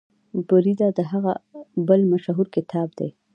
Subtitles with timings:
[0.47, 1.33] بریده د هغه
[1.87, 3.09] بل مشهور کتاب دی.